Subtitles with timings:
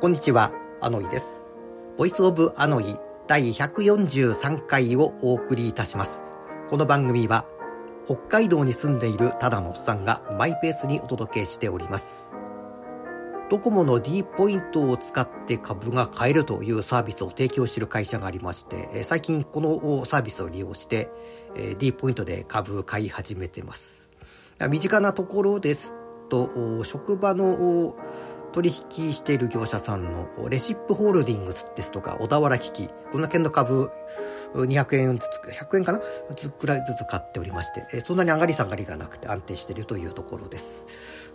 [0.00, 1.42] こんにちは、アノイです。
[1.98, 2.96] ボイスオブアノイ
[3.28, 6.22] 第143回をお送りいたします。
[6.70, 7.44] この番組は、
[8.06, 12.32] 北海道に住んでいるただのおっさんがマイペースにお届けしております。
[13.50, 21.10] ドコモの D ポイントを使って株が買えるというサービスを提供している会社がありまして、最近このサービスを利用して
[21.78, 24.08] D ポイントで株買い始めてます。
[24.70, 25.92] 身近なところです
[26.30, 27.94] と、職場の
[28.52, 33.90] 取引している業者さんのレシップホールディングスですとか、小田原機器、こんな件の株、
[34.54, 36.00] 200円ずつ、100円かな？
[36.34, 40.86] ずつくらいずつ買っておりまして、そんなに上がり下がりがなくて安定しているというところです。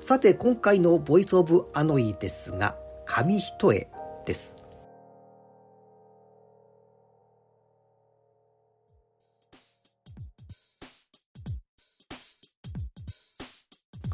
[0.02, 3.88] さて、今回のボイスオブアノイですが、紙一重
[4.26, 4.58] です。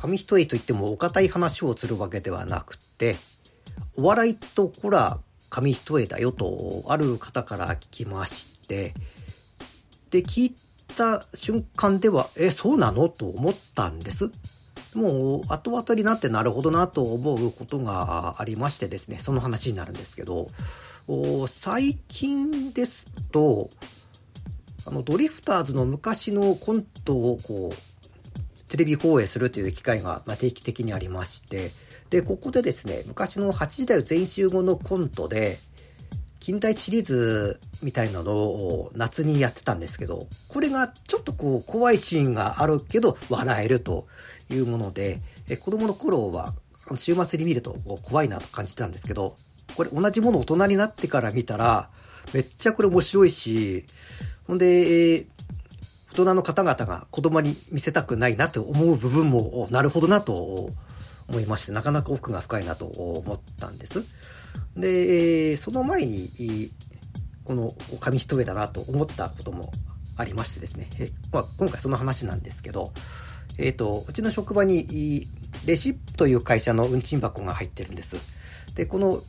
[0.01, 3.17] 紙一重といってもお堅い話をするわけではなくて、
[3.95, 5.19] お笑いとホラー
[5.51, 8.95] 紙一重だよと、ある方から聞きまして、
[10.09, 10.55] で、聞い
[10.97, 13.09] た瞬間では、え、そうなの？
[13.09, 14.31] と思ったんです。
[14.95, 20.47] もう、後々になってなるほどなと思うことがありましてですね、その話になるんですけど、
[21.47, 23.69] 最近ですと、
[24.87, 27.90] あの、ドリフターズの昔のコントをこう、
[28.71, 31.71] テレビ放映するという機会が定期的にありまして、
[32.09, 35.57] で、ここでですね、昔の8時代全集後のコントで、
[36.39, 44.07] 近代シリーズみたいなのを夏にやってたんですけど、これがちょっとこう怖いシーンがあるけど笑えると
[44.49, 46.53] いうもので、え子供の頃は
[46.95, 49.35] 週末に見ると怖いなと感じたんですけど、
[49.75, 51.89] これ同じもの大人になってから見たら、
[52.33, 53.83] めっちゃこれ面白いし、
[54.47, 55.25] ほんで、え
[56.11, 60.69] 大人の方々が子供に見せたくないなと思う部分も、なるほどなと
[61.29, 64.03] 思いまして、なかなか奥が深いなと思ったんです。
[64.75, 66.71] で、その前に、
[67.45, 69.71] この紙一重だなと思ったことも
[70.17, 72.91] ありましてですね、えまあ、今回その話なんですけど、
[73.57, 75.27] えっ、ー、と、うちの職場に、
[75.65, 78.17] レシップという会社の運賃箱が入ってるんです。
[78.75, 79.21] で、この、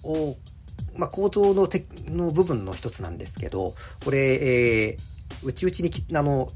[0.96, 1.68] まあ、構造の
[2.06, 6.48] の部分の一つなんですけど、これ、えー、うちうちにあの、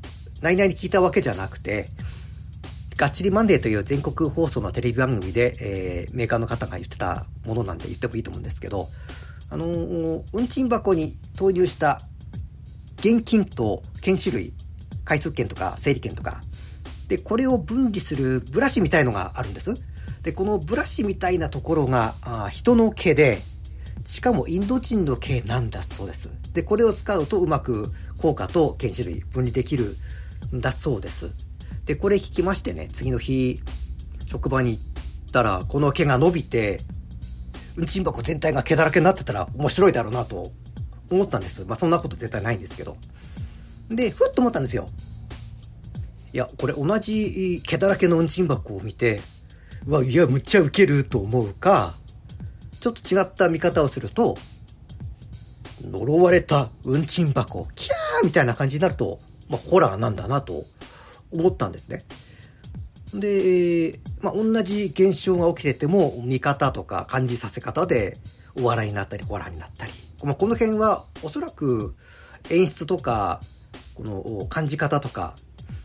[0.42, 1.88] 何々に聞いたわけじゃなくて、
[2.96, 8.88] がっちりマンデーという全国放送のテレビ番組で、えー、メーカーの方が言ってたものなんで言ってもいいと思うんですけど、
[9.50, 12.00] あのー、運賃箱に投入した
[12.98, 14.52] 現金と券種類、
[15.04, 16.40] 回数券とか整理券とか、
[17.08, 19.74] で、これを分離するブラシみたいのがあるんです。
[20.22, 23.38] で、このブラシみたいなところが、あ人の毛で、
[24.06, 26.30] しかもインド人の毛なんだそうです。
[26.54, 29.96] で、これを使うとうまく効果と検種類分離できる
[30.60, 31.32] だそうです。
[31.86, 33.60] で、これ聞きましてね、次の日、
[34.26, 36.80] 職場に行ったら、この毛が伸びて、
[37.76, 40.50] うんちん箱全体が毛だらけになってたら面白いだろうなと
[41.10, 41.64] 思ったんです。
[41.66, 42.96] まあそんなこと絶対ないんですけど。
[43.88, 44.88] で、ふっと思ったんですよ。
[46.32, 49.20] いや、これ同じ毛だらけのうんちん箱を見て、
[49.86, 51.94] うわ、いや、むっちゃウケると思うか、
[52.80, 54.36] ちょっと違った見方をすると、
[55.84, 59.18] 呪われたうんちん箱、キャーみたいな感じになると、
[59.48, 60.64] まあ、ホラーなんだなと
[61.32, 62.04] 思ったんですね。
[63.14, 68.18] で、まあ、同じ現象が起きてても、見方とか感じさせ方で、
[68.58, 69.92] お笑いになったり、ホラーになったり。
[70.24, 71.94] まあ、この辺は、おそらく
[72.50, 73.40] 演出とか、
[73.94, 75.34] この感じ方とか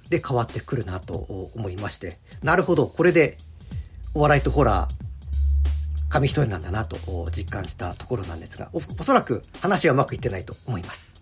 [0.10, 1.14] で変わってくるなと
[1.56, 3.38] 思いまして、なるほど、これで、
[4.14, 5.02] お笑いとホラー、
[6.10, 6.98] 紙一重なんだなと
[7.32, 11.21] 実感したところなんですがお、そらく話はうまくいってないと思います。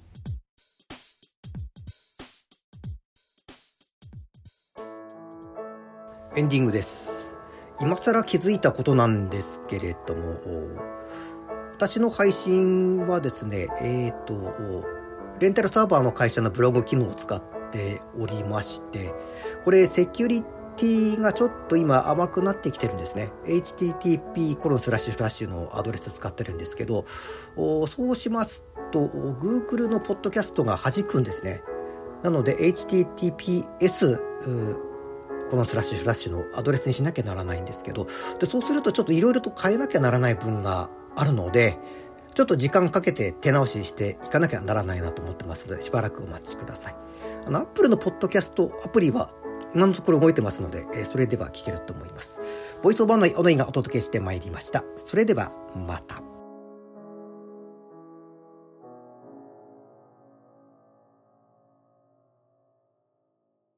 [6.40, 7.34] エンディングです。
[7.82, 10.40] 今更気づいたことなんですけれども、
[11.74, 14.86] 私の配信はですね、えっ、ー、と、
[15.42, 19.14] レンタルサーバーの会社のブログ機能を使っておりまして、
[19.66, 20.44] これセキュリ
[20.78, 23.34] ティがちょっと今甘くなってきてるんですね。
[23.46, 27.04] http コロンスラッシュスラッシュのアドレス使ってるんですけど、
[27.58, 31.62] そうしますと、Google のポッドキャストが弾くんですね。
[32.24, 34.22] なので、https
[35.50, 38.08] このスラッシュスラッシュのアドレスにしなきゃならないんですけど、
[38.40, 41.78] で、そうするとちょっといろいろと変えなきゃならない分があるので、
[42.36, 46.96] ちょっと時間かけて手直ししていかなきゃならないなと思ってますので、しばらくお待ちください。
[47.46, 49.34] あの、Apple のポッドキャストアプリは
[49.76, 52.40] 今のところ動いてますので、えそれでは聞けると思います。
[52.82, 54.84] ボイスオーバーのオノイがお届けしてまいりました。
[54.96, 56.29] それでは、また。